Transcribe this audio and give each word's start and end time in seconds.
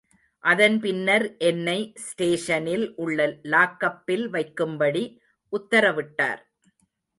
அதன் 0.43 0.77
பின்னர் 0.79 1.25
என்னை 1.39 1.75
ஸ்டேஷனில் 2.05 2.87
உள்ள 2.95 3.19
லாக்கப்பில் 3.53 4.25
வைக்கும்படி 4.33 5.03
உத்தரவிட்டார். 5.53 6.41